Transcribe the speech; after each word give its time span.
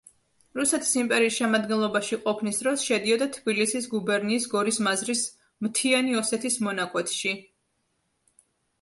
რუსეთის 0.59 0.93
იმპერიის 1.01 1.35
შემადგენლობაში 1.39 2.19
ყოფნის 2.23 2.57
დროს 2.63 2.87
შედიოდა 2.89 3.29
თბილისის 3.37 3.91
გუბერნიის 3.93 4.51
გორის 4.57 4.83
მაზრის 4.91 5.25
მთიანი 5.69 6.21
ოსეთის 6.25 6.61
მონაკვეთში. 6.69 7.41